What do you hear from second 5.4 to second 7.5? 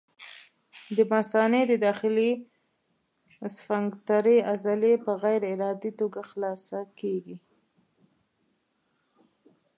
ارادي توګه خلاصه کېږي.